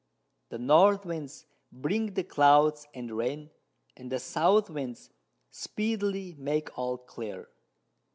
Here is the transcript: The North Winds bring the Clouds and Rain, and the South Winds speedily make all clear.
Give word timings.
The 0.49 0.57
North 0.57 1.05
Winds 1.05 1.45
bring 1.71 2.15
the 2.15 2.23
Clouds 2.23 2.87
and 2.91 3.15
Rain, 3.15 3.51
and 3.95 4.11
the 4.11 4.17
South 4.17 4.67
Winds 4.67 5.11
speedily 5.51 6.33
make 6.39 6.75
all 6.75 6.97
clear. 6.97 7.49